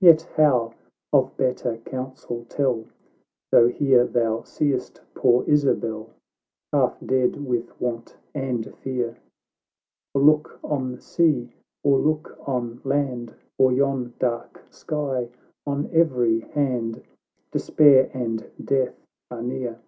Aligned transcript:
Yet 0.00 0.22
how 0.36 0.74
of 1.12 1.36
better 1.36 1.78
counsel 1.78 2.44
tell, 2.48 2.84
Though 3.50 3.66
here 3.66 4.06
thou 4.06 4.42
seest 4.44 5.00
poor 5.12 5.42
Isabel 5.48 6.08
Half 6.72 6.98
dead 7.04 7.44
with 7.44 7.80
want 7.80 8.16
and 8.32 8.72
fear; 8.76 9.16
For 10.12 10.22
look 10.22 10.60
on 10.62 11.00
sea, 11.00 11.52
or 11.82 11.98
look 11.98 12.38
on 12.46 12.80
land, 12.84 13.34
Or 13.58 13.72
yon 13.72 14.14
dark 14.20 14.62
sky, 14.70 15.30
on 15.66 15.90
every 15.92 16.38
hand 16.42 17.02
Despair 17.50 18.08
and 18.14 18.48
death 18.64 18.94
are 19.32 19.42
near. 19.42 19.80